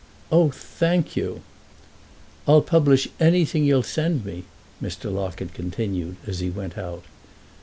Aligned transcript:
"Oh, 0.31 0.49
thank 0.49 1.15
you!" 1.15 1.43
"I'll 2.47 2.63
publish 2.63 3.07
anything 3.19 3.65
you'll 3.65 3.83
send 3.83 4.25
me," 4.25 4.45
Mr. 4.81 5.13
Locket 5.13 5.53
continued, 5.53 6.15
as 6.25 6.39
he 6.39 6.49
went 6.49 6.75
out. 6.75 7.03